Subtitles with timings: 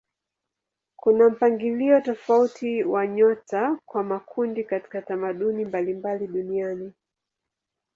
[0.95, 6.91] Kuna mpangilio tofauti wa nyota kwa makundi katika tamaduni mbalimbali duniani.